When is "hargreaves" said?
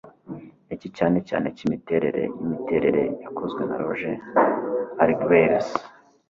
4.97-5.67